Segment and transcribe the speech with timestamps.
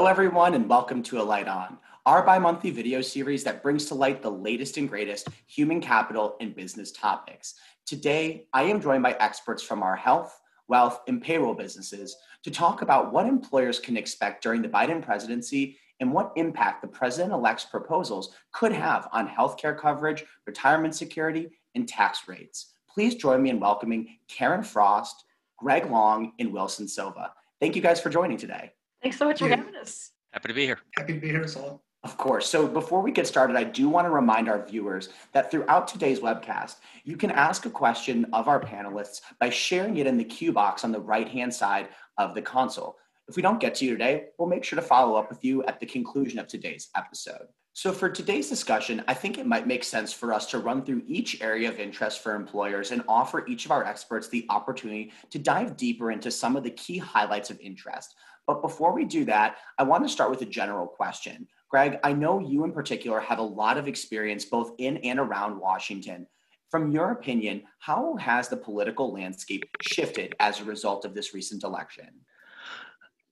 [0.00, 1.76] Hello, everyone, and welcome to A Light On,
[2.06, 6.38] our bi monthly video series that brings to light the latest and greatest human capital
[6.40, 7.56] and business topics.
[7.84, 12.80] Today, I am joined by experts from our health, wealth, and payroll businesses to talk
[12.80, 17.66] about what employers can expect during the Biden presidency and what impact the president elect's
[17.66, 22.72] proposals could have on healthcare coverage, retirement security, and tax rates.
[22.88, 25.24] Please join me in welcoming Karen Frost,
[25.58, 27.34] Greg Long, and Wilson Silva.
[27.60, 28.72] Thank you guys for joining today.
[29.02, 30.12] Thanks so much for having us.
[30.32, 30.78] Happy to be here.
[30.96, 31.82] Happy to be here as well.
[32.02, 32.48] Of course.
[32.48, 36.20] So before we get started, I do want to remind our viewers that throughout today's
[36.20, 40.52] webcast, you can ask a question of our panelists by sharing it in the Q
[40.52, 42.96] box on the right hand side of the console.
[43.28, 45.62] If we don't get to you today, we'll make sure to follow up with you
[45.64, 47.48] at the conclusion of today's episode.
[47.72, 51.02] So, for today's discussion, I think it might make sense for us to run through
[51.06, 55.38] each area of interest for employers and offer each of our experts the opportunity to
[55.38, 58.16] dive deeper into some of the key highlights of interest.
[58.50, 61.46] But before we do that, I want to start with a general question.
[61.68, 65.60] Greg, I know you in particular have a lot of experience both in and around
[65.60, 66.26] Washington.
[66.68, 71.62] From your opinion, how has the political landscape shifted as a result of this recent
[71.62, 72.08] election?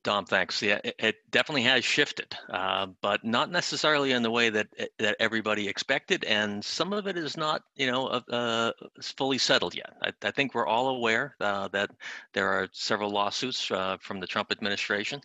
[0.05, 0.63] Dom, thanks.
[0.63, 4.87] Yeah, it, it definitely has shifted, uh, but not necessarily in the way that eh,
[4.99, 9.93] that everybody expected, and some of it is not, you know, uh, fully settled yet.
[10.01, 11.91] I, I, think we're all aware uh, that
[12.33, 15.21] there are several lawsuits uh, from the Trump administration,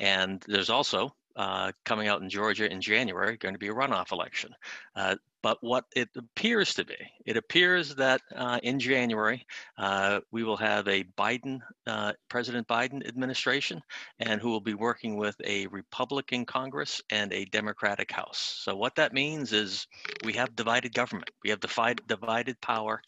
[0.00, 4.12] and there's also uh, coming out in Georgia in January, going to be a runoff
[4.12, 4.54] election.
[5.42, 10.56] But what it appears to be, it appears that uh, in January uh, we will
[10.56, 13.80] have a Biden, uh, President Biden administration,
[14.18, 18.38] and who will be working with a Republican Congress and a Democratic House.
[18.64, 19.86] So what that means is
[20.24, 23.00] we have divided government, we have divided divided power,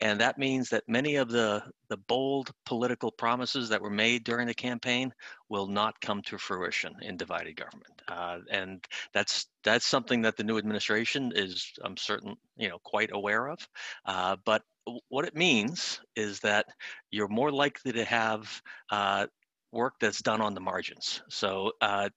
[0.00, 4.46] and that means that many of the the bold political promises that were made during
[4.46, 5.12] the campaign
[5.48, 10.44] will not come to fruition in divided government, uh, and that's that's something that the
[10.44, 13.58] new administration is, I'm certain, you know, quite aware of.
[14.04, 14.62] Uh, but
[15.08, 16.66] what it means is that
[17.10, 19.26] you're more likely to have uh,
[19.72, 21.22] work that's done on the margins.
[21.28, 22.08] So uh,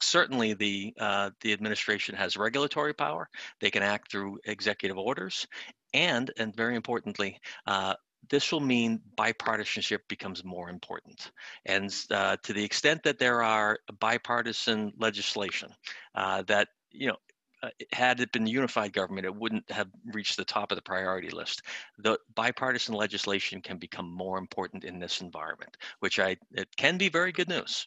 [0.00, 3.28] certainly the uh, the administration has regulatory power.
[3.60, 5.46] They can act through executive orders,
[5.94, 7.94] and and very importantly, uh,
[8.28, 11.30] this will mean bipartisanship becomes more important.
[11.66, 15.74] And uh, to the extent that there are bipartisan legislation
[16.14, 17.16] uh, that you know,
[17.62, 21.30] uh, had it been unified government, it wouldn't have reached the top of the priority
[21.30, 21.62] list.
[21.98, 27.08] The bipartisan legislation can become more important in this environment, which I it can be
[27.08, 27.86] very good news.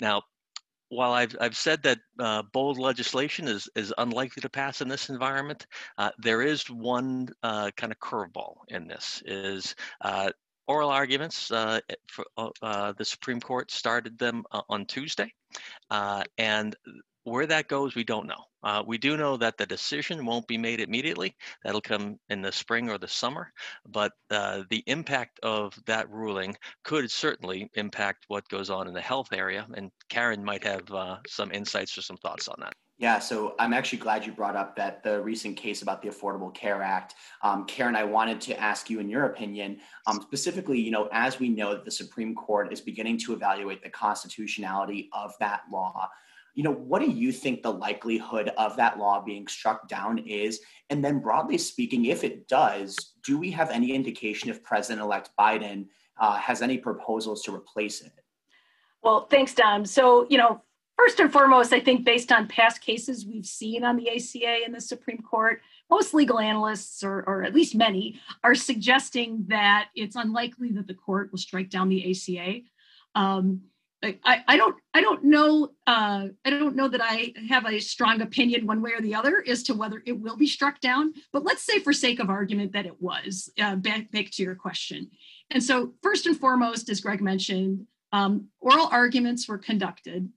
[0.00, 0.22] Now,
[0.88, 5.08] while I've I've said that uh, bold legislation is is unlikely to pass in this
[5.08, 5.66] environment,
[5.98, 9.74] uh, there is one uh, kind of curveball in this is.
[10.00, 10.30] Uh,
[10.68, 12.24] oral arguments, uh, for,
[12.60, 15.32] uh, the Supreme Court started them on Tuesday,
[16.38, 16.74] and
[17.26, 18.44] where that goes, we don't know.
[18.62, 21.36] Uh, we do know that the decision won't be made immediately.
[21.64, 23.52] That'll come in the spring or the summer.
[23.86, 29.00] But uh, the impact of that ruling could certainly impact what goes on in the
[29.00, 29.66] health area.
[29.74, 32.74] And Karen might have uh, some insights or some thoughts on that.
[32.98, 36.54] Yeah, so I'm actually glad you brought up that the recent case about the Affordable
[36.54, 37.14] Care Act.
[37.42, 41.38] Um, Karen, I wanted to ask you, in your opinion, um, specifically, you know, as
[41.38, 46.08] we know that the Supreme Court is beginning to evaluate the constitutionality of that law
[46.56, 50.60] you know, what do you think the likelihood of that law being struck down is?
[50.88, 55.30] And then, broadly speaking, if it does, do we have any indication if President elect
[55.38, 55.86] Biden
[56.18, 58.12] uh, has any proposals to replace it?
[59.02, 59.84] Well, thanks, Dom.
[59.84, 60.62] So, you know,
[60.96, 64.72] first and foremost, I think based on past cases we've seen on the ACA in
[64.72, 70.16] the Supreme Court, most legal analysts, or, or at least many, are suggesting that it's
[70.16, 72.60] unlikely that the court will strike down the ACA.
[73.14, 73.60] Um,
[74.24, 78.20] I, I don't I don't know uh, I don't know that I have a strong
[78.20, 81.14] opinion one way or the other as to whether it will be struck down.
[81.32, 83.50] But let's say, for sake of argument, that it was.
[83.60, 85.10] Uh, back, back to your question,
[85.50, 90.28] and so first and foremost, as Greg mentioned, um, oral arguments were conducted,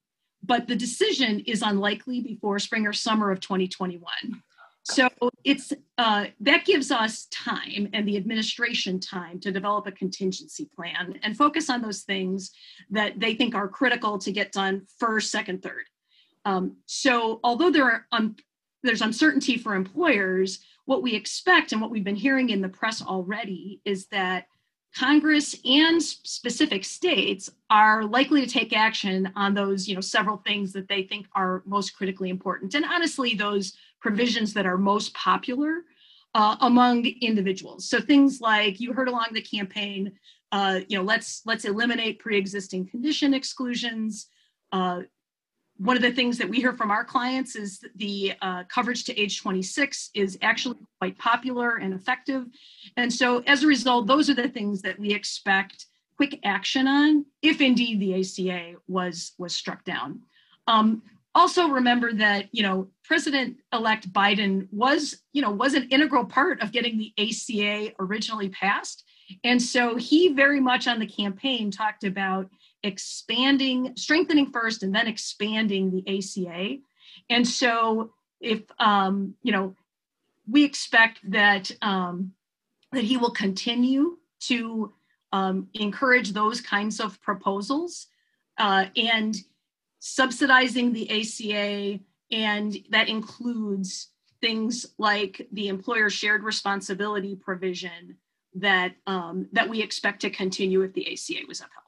[0.43, 4.03] but the decision is unlikely before spring or summer of 2021.
[4.83, 5.07] So
[5.43, 11.19] it's uh, that gives us time and the administration time to develop a contingency plan
[11.21, 12.51] and focus on those things
[12.89, 15.83] that they think are critical to get done first, second, third.
[16.45, 18.35] Um, so although there are um,
[18.81, 23.01] there's uncertainty for employers, what we expect and what we've been hearing in the press
[23.01, 24.47] already is that
[24.95, 30.73] Congress and specific states are likely to take action on those, you know, several things
[30.73, 32.73] that they think are most critically important.
[32.73, 35.83] And honestly, those provisions that are most popular
[36.35, 37.89] uh, among individuals.
[37.89, 40.11] So things like you heard along the campaign,
[40.51, 44.27] uh, you know, let's let's eliminate pre-existing condition exclusions.
[44.71, 45.01] Uh,
[45.77, 49.17] one of the things that we hear from our clients is the uh, coverage to
[49.17, 52.45] age 26 is actually quite popular and effective.
[52.97, 55.85] And so, as a result, those are the things that we expect
[56.17, 60.21] quick action on if indeed the ACA was was struck down.
[60.67, 61.01] Um,
[61.39, 66.71] also remember that you know president-elect biden was you know was an integral part of
[66.71, 69.05] getting the aca originally passed.
[69.43, 72.49] And so he very much on the campaign talked about
[72.83, 76.77] expanding strengthening first and then expanding the aca
[77.29, 79.75] and so if um, you know
[80.49, 82.33] we expect that um,
[82.91, 84.93] that he will continue to
[85.31, 88.07] um, encourage those kinds of proposals.
[88.57, 89.35] Uh, and
[89.99, 91.99] subsidizing the ACA,
[92.31, 94.09] and that includes
[94.41, 98.17] things like the employer shared responsibility provision
[98.55, 101.83] that um, that we expect to continue if the ACA was upheld.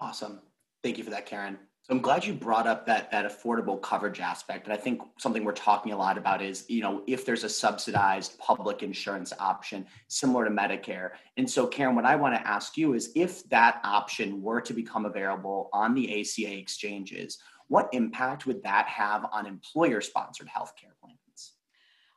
[0.00, 0.40] Awesome.
[0.82, 1.58] Thank you for that, Karen.
[1.86, 4.64] So I'm glad you brought up that that affordable coverage aspect.
[4.64, 7.48] And I think something we're talking a lot about is, you know, if there's a
[7.48, 11.10] subsidized public insurance option similar to Medicare.
[11.36, 14.74] And so Karen, what I want to ask you is if that option were to
[14.74, 17.38] become available on the ACA exchanges,
[17.68, 21.52] what impact would that have on employer sponsored healthcare plans?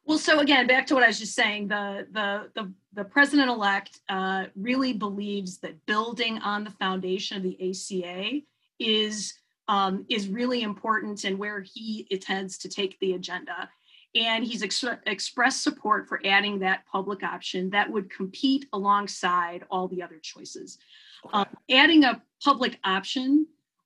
[0.04, 3.52] Well, so again, back to what I was just saying, the the the, the president
[3.52, 8.42] elect uh, really believes that building on the foundation of the ACA
[8.80, 9.39] is
[9.70, 13.70] um, is really important and where he intends to take the agenda.
[14.16, 19.88] And he's ex- expressed support for adding that public option that would compete alongside all
[19.88, 20.80] the other choices.
[21.24, 21.38] Okay.
[21.38, 23.46] Um, adding a public option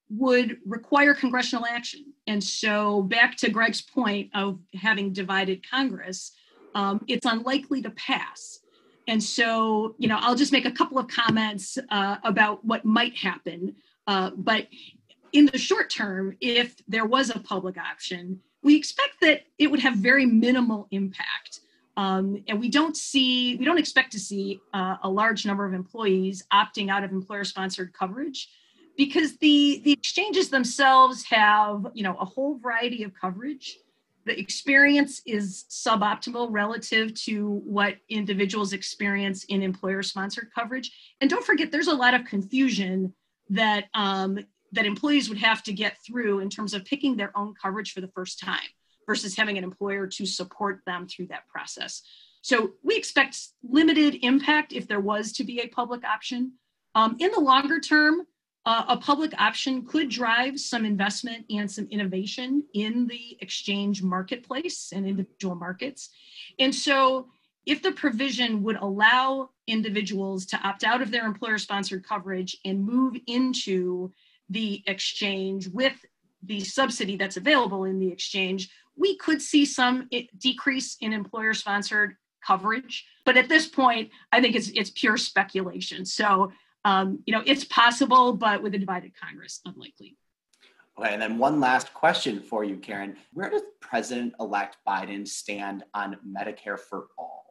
[0.09, 2.13] would require congressional action.
[2.27, 6.31] And so, back to Greg's point of having divided Congress,
[6.75, 8.59] um, it's unlikely to pass.
[9.09, 13.18] And so, you know, I'll just make a couple of comments uh, about what might
[13.18, 13.75] happen.
[14.07, 14.68] Uh, but
[15.33, 19.81] in the short term, if there was a public option, we expect that it would
[19.81, 21.59] have very minimal impact.
[21.97, 25.74] Um, and we don't see, we don't expect to see uh, a large number of
[25.74, 28.50] employees opting out of employer-sponsored coverage
[28.95, 33.77] because the the exchanges themselves have, you know, a whole variety of coverage.
[34.25, 40.91] The experience is suboptimal relative to what individuals experience in employer-sponsored coverage.
[41.19, 43.13] And don't forget, there's a lot of confusion
[43.50, 44.39] that um,
[44.74, 48.02] that employees would have to get through in terms of picking their own coverage for
[48.02, 48.60] the first time
[49.08, 52.02] versus having an employer to support them through that process.
[52.42, 56.54] So we expect limited impact if there was to be a public option.
[56.96, 58.28] Um, in the longer term,
[58.66, 64.92] uh, a public option could drive some investment and some innovation in the exchange marketplace
[64.94, 66.10] and individual markets.
[66.60, 67.28] And so
[67.66, 72.86] if the provision would allow individuals to opt out of their employer sponsored coverage and
[72.86, 74.12] move into
[74.53, 75.94] the exchange with
[76.44, 82.15] the subsidy that's available in the exchange, we could see some decrease in employer sponsored
[82.45, 83.05] coverage.
[83.25, 86.05] But at this point, I think it's, it's pure speculation.
[86.05, 86.51] So,
[86.85, 90.17] um, you know, it's possible, but with a divided Congress, unlikely.
[91.00, 93.15] Okay, and then one last question for you, Karen.
[93.31, 97.42] Where does President elect Biden stand on Medicare for all?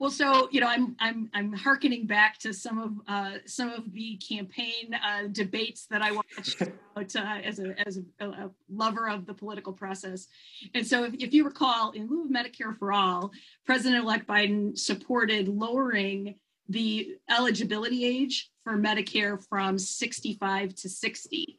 [0.00, 3.92] Well, so you know, I'm I'm I'm harkening back to some of uh, some of
[3.92, 6.62] the campaign uh, debates that I watched
[6.96, 7.00] uh,
[7.44, 10.26] as a as a, a, lover of the political process.
[10.74, 13.30] And so, if, if you recall, in lieu of Medicare for all,
[13.66, 16.34] President-elect Biden supported lowering
[16.68, 21.58] the eligibility age for Medicare from 65 to 60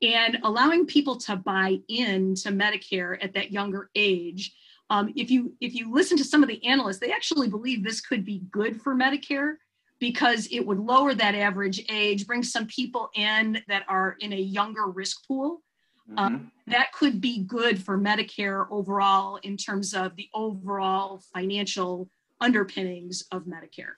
[0.00, 4.54] and allowing people to buy into Medicare at that younger age
[4.90, 8.00] um, if you if you listen to some of the analysts, they actually believe this
[8.00, 9.56] could be good for Medicare
[9.98, 14.36] because it would lower that average age, bring some people in that are in a
[14.36, 15.62] younger risk pool.
[16.10, 16.34] Um, mm-hmm.
[16.34, 22.10] Um, that could be good for Medicare overall in terms of the overall financial
[22.40, 23.94] underpinnings of Medicare.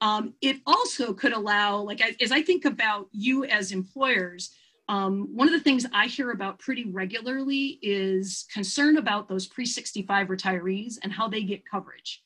[0.00, 4.50] Um, it also could allow, like as I think about you as employers,
[4.90, 9.64] um, one of the things I hear about pretty regularly is concern about those pre
[9.64, 12.24] 65 retirees and how they get coverage.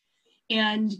[0.48, 0.90] And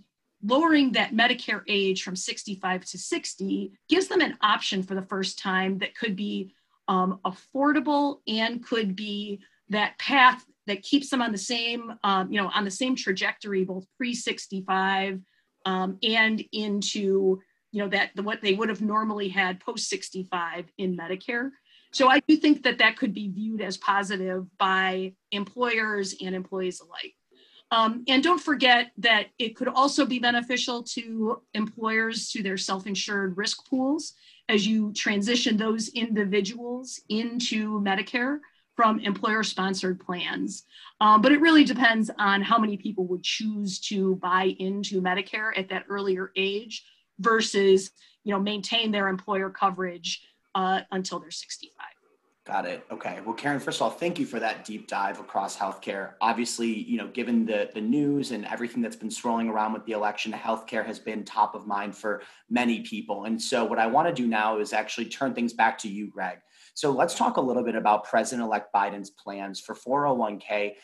[0.42, 5.38] lowering that Medicare age from 65 to 60 gives them an option for the first
[5.38, 6.52] time that could be
[6.88, 9.40] um, affordable and could be
[9.70, 13.64] that path that keeps them on the same, um, you know, on the same trajectory,
[13.64, 15.18] both pre 65
[15.64, 17.40] um, and into
[17.74, 21.50] you know that what they would have normally had post 65 in medicare
[21.92, 26.80] so i do think that that could be viewed as positive by employers and employees
[26.80, 27.14] alike
[27.70, 33.36] um, and don't forget that it could also be beneficial to employers to their self-insured
[33.36, 34.12] risk pools
[34.48, 38.38] as you transition those individuals into Medicare
[38.76, 40.64] from employer sponsored plans.
[41.00, 45.56] Um, but it really depends on how many people would choose to buy into Medicare
[45.56, 46.84] at that earlier age
[47.18, 47.90] versus,
[48.24, 50.22] you know, maintain their employer coverage
[50.54, 51.86] uh, until they're 65.
[52.46, 52.84] Got it.
[52.90, 53.20] Okay.
[53.24, 56.12] Well, Karen, first of all, thank you for that deep dive across healthcare.
[56.20, 59.92] Obviously, you know, given the the news and everything that's been swirling around with the
[59.92, 63.24] election, healthcare has been top of mind for many people.
[63.24, 66.06] And so, what I want to do now is actually turn things back to you,
[66.06, 66.36] Greg.
[66.74, 70.74] So, let's talk a little bit about President-elect Biden's plans for 401k,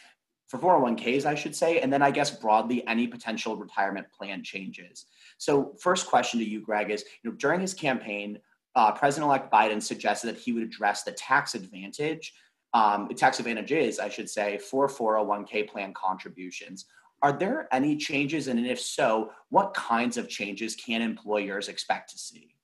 [0.50, 5.06] for 401ks, I should say, and then I guess broadly any potential retirement plan changes.
[5.38, 8.40] So, first question to you, Greg, is you know during his campaign
[8.74, 12.34] uh, President-elect Biden suggested that he would address the tax advantage,
[12.74, 16.86] um, tax advantages, I should say, for 401k plan contributions.
[17.22, 22.18] Are there any changes, and if so, what kinds of changes can employers expect to
[22.18, 22.54] see?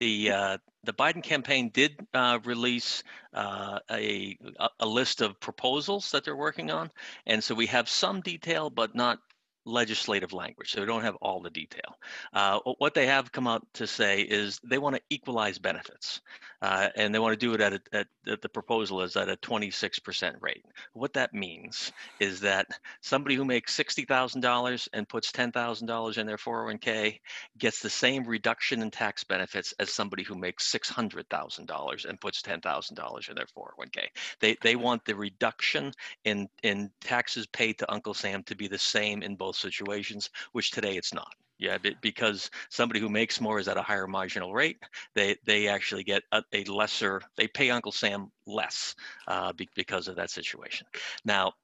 [0.00, 3.02] The uh, the Biden campaign did uh, release
[3.34, 4.38] uh, a
[4.80, 6.90] a list of proposals that they're working on,
[7.26, 9.18] and so we have some detail, but not
[9.66, 11.98] legislative language, so we don't have all the detail.
[12.32, 16.20] Uh, what they have come out to say is they want to equalize benefits,
[16.66, 19.28] uh, and they want to do it at, a, at, at, the proposal is at
[19.28, 20.64] a 26% rate.
[20.94, 22.66] What that means is that
[23.00, 27.20] somebody who makes $60,000 and puts $10,000 in their 401k
[27.56, 33.28] gets the same reduction in tax benefits as somebody who makes $600,000 and puts $10,000
[33.28, 34.08] in their 401k.
[34.40, 35.92] They they want the reduction
[36.24, 40.72] in in taxes paid to Uncle Sam to be the same in both situations, which
[40.72, 41.32] today it's not.
[41.58, 44.78] Yeah, because somebody who makes more is at a higher marginal rate.
[45.14, 47.22] They they actually get a, a lesser.
[47.36, 48.94] They pay Uncle Sam less
[49.26, 50.86] uh, be, because of that situation.
[51.24, 51.54] Now,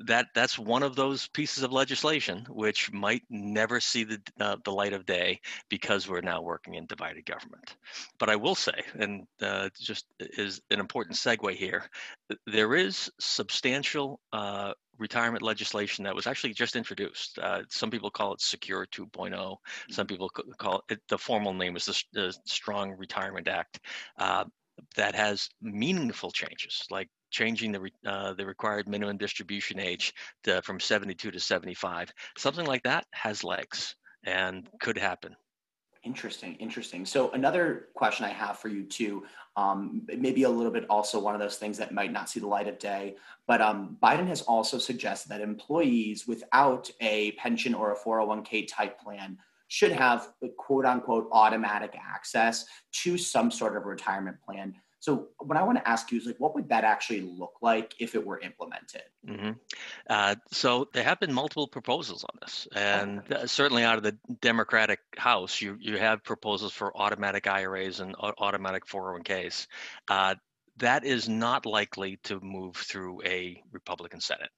[0.00, 4.70] that that's one of those pieces of legislation which might never see the uh, the
[4.72, 5.40] light of day
[5.70, 7.76] because we're now working in divided government.
[8.18, 11.84] But I will say, and uh, just is an important segue here,
[12.46, 17.38] there is substantial uh, retirement legislation that was actually just introduced.
[17.38, 19.56] Uh, some people call it Secure 2.0.
[19.90, 23.80] Some people call it the formal name is the, the Strong Retirement Act.
[24.18, 24.44] Uh,
[24.96, 30.12] that has meaningful changes, like changing the uh, the required minimum distribution age
[30.44, 32.12] to, from 72 to 75.
[32.36, 35.34] Something like that has legs and could happen.
[36.02, 37.04] Interesting, interesting.
[37.04, 39.24] So another question I have for you too,
[39.56, 42.46] um, maybe a little bit also one of those things that might not see the
[42.46, 47.92] light of day, but um, Biden has also suggested that employees without a pension or
[47.92, 54.36] a 401k type plan should have quote unquote automatic access to some sort of retirement
[54.44, 57.54] plan so what I want to ask you is like, what would that actually look
[57.62, 59.02] like if it were implemented?
[59.26, 59.52] Mm-hmm.
[60.08, 63.46] Uh, so there have been multiple proposals on this, and okay.
[63.46, 68.86] certainly out of the Democratic House, you you have proposals for automatic IRAs and automatic
[68.86, 69.66] 401ks.
[70.08, 70.34] Uh,
[70.78, 74.50] that is not likely to move through a Republican Senate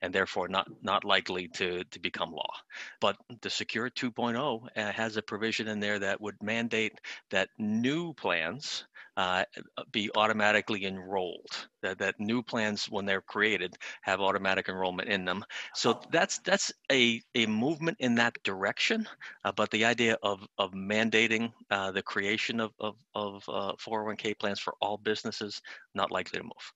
[0.00, 2.52] and therefore not not likely to to become law.
[3.00, 8.12] But the Secure 2.0 uh, has a provision in there that would mandate that new
[8.14, 8.84] plans
[9.16, 9.44] uh,
[9.90, 11.68] be automatically enrolled.
[11.82, 15.44] That that new plans when they're created have automatic enrollment in them.
[15.74, 19.08] So that's that's a a movement in that direction.
[19.44, 24.34] Uh, but the idea of of mandating uh, the creation of of, of 401k uh,
[24.38, 25.60] plans for all businesses
[25.94, 26.72] not likely to move.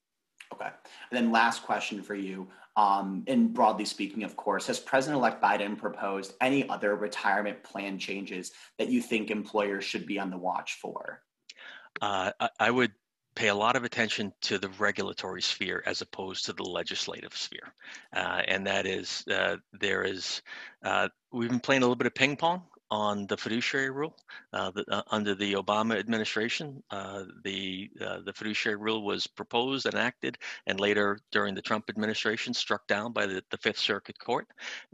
[0.53, 0.69] Okay.
[1.11, 2.47] And then last question for you.
[2.77, 7.97] Um, and broadly speaking, of course, has President elect Biden proposed any other retirement plan
[7.97, 11.23] changes that you think employers should be on the watch for?
[12.01, 12.91] Uh, I, I would
[13.35, 17.71] pay a lot of attention to the regulatory sphere as opposed to the legislative sphere.
[18.15, 20.41] Uh, and that is, uh, there is,
[20.83, 24.15] uh, we've been playing a little bit of ping pong on the fiduciary rule.
[24.53, 29.85] Uh, the, uh, under the Obama administration, uh, the uh, the fiduciary rule was proposed,
[29.85, 34.47] enacted, and later during the Trump administration struck down by the, the Fifth Circuit Court.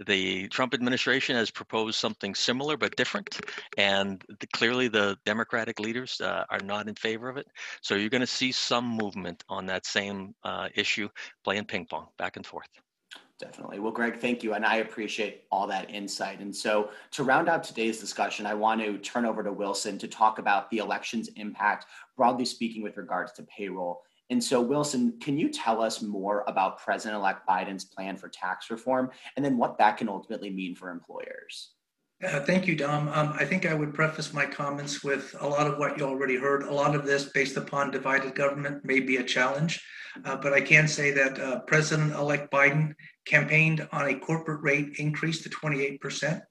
[0.05, 3.39] The Trump administration has proposed something similar but different,
[3.77, 7.47] and the, clearly the Democratic leaders uh, are not in favor of it.
[7.81, 11.09] So you're going to see some movement on that same uh, issue,
[11.43, 12.69] playing ping pong back and forth.
[13.40, 13.80] Definitely.
[13.80, 14.54] Well, Greg, thank you.
[14.54, 16.40] And I appreciate all that insight.
[16.40, 20.08] And so, to round out today's discussion, I want to turn over to Wilson to
[20.08, 24.04] talk about the election's impact, broadly speaking, with regards to payroll.
[24.30, 28.70] And so, Wilson, can you tell us more about President elect Biden's plan for tax
[28.70, 31.72] reform and then what that can ultimately mean for employers?
[32.24, 33.10] Uh, thank you, Dom.
[33.10, 36.38] Um, I think I would preface my comments with a lot of what you already
[36.38, 36.63] heard.
[36.63, 39.84] A lot of this, based upon divided government, may be a challenge.
[40.24, 44.96] Uh, but I can say that uh, President elect Biden campaigned on a corporate rate
[44.98, 46.42] increase to 28%.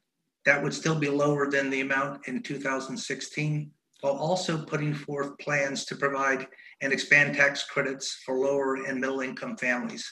[0.44, 3.70] That would still be lower than the amount in 2016.
[4.00, 6.48] while also putting forth plans to provide
[6.80, 10.04] and expand tax credits for lower and middle income families.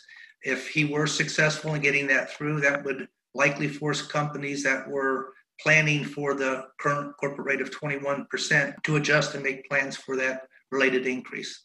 [0.43, 5.33] If he were successful in getting that through, that would likely force companies that were
[5.61, 10.43] planning for the current corporate rate of 21% to adjust and make plans for that
[10.71, 11.65] related increase.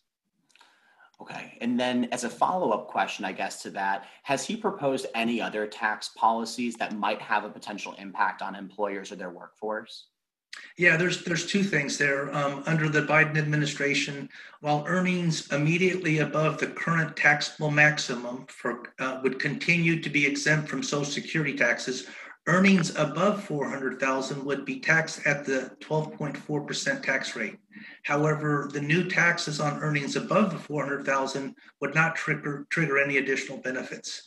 [1.22, 1.58] Okay.
[1.62, 5.42] And then, as a follow up question, I guess, to that, has he proposed any
[5.42, 10.08] other tax policies that might have a potential impact on employers or their workforce?
[10.78, 12.34] Yeah, there's there's two things there.
[12.36, 14.30] Um, under the Biden administration,
[14.60, 20.70] while earnings immediately above the current taxable maximum for uh, would continue to be exempt
[20.70, 22.08] from Social Security taxes,
[22.48, 27.58] earnings above 400,000 would be taxed at the 12.4% tax rate.
[28.04, 33.58] However, the new taxes on earnings above the 400,000 would not trigger trigger any additional
[33.58, 34.22] benefits.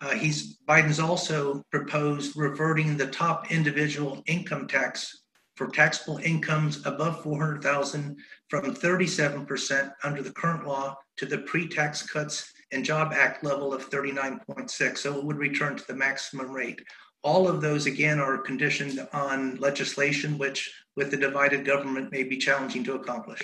[0.00, 5.22] Uh, he's Biden's also proposed reverting the top individual income tax
[5.56, 8.16] for taxable incomes above 400,000
[8.48, 13.88] from 37% under the current law to the pre-tax cuts and job act level of
[13.90, 16.82] 39.6 so it would return to the maximum rate
[17.22, 22.36] all of those again are conditioned on legislation which with the divided government may be
[22.36, 23.40] challenging to accomplish.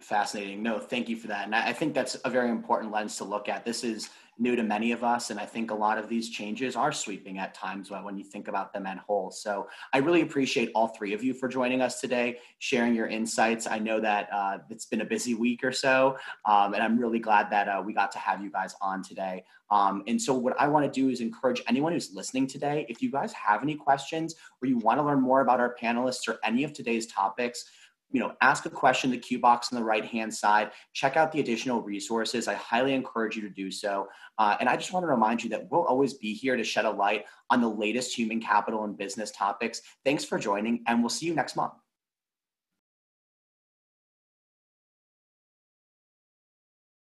[0.00, 0.62] Fascinating.
[0.62, 1.44] No thank you for that.
[1.46, 3.64] And i think that's a very important lens to look at.
[3.64, 5.30] This is new to many of us.
[5.30, 8.48] And I think a lot of these changes are sweeping at times when you think
[8.48, 9.30] about them in whole.
[9.30, 13.66] So I really appreciate all three of you for joining us today, sharing your insights.
[13.66, 17.18] I know that uh, it's been a busy week or so, um, and I'm really
[17.18, 19.44] glad that uh, we got to have you guys on today.
[19.70, 23.00] Um, and so what I want to do is encourage anyone who's listening today, if
[23.00, 26.38] you guys have any questions or you want to learn more about our panelists or
[26.44, 27.70] any of today's topics,
[28.12, 30.70] you know, ask a question the Q box on the right hand side.
[30.92, 32.46] Check out the additional resources.
[32.46, 34.08] I highly encourage you to do so.
[34.38, 36.84] Uh, and I just want to remind you that we'll always be here to shed
[36.84, 39.82] a light on the latest human capital and business topics.
[40.04, 41.72] Thanks for joining, and we'll see you next month.